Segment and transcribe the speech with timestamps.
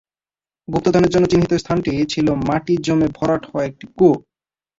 [0.67, 4.13] গুপ্তধনের জন্য চিহ্নিত স্থানটি ছিল মাটি জমে ভরাট হওয়া একটি কুয়ো।